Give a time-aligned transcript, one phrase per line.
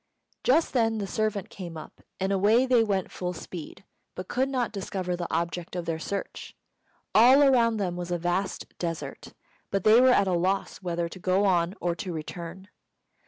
[0.43, 3.83] Just then the servant came up, and away they went full speed,
[4.15, 6.55] but could not discover the object of their search.
[7.13, 9.33] All around them was a vast desert,
[9.71, 12.67] and they were at a loss whether to go on or to return.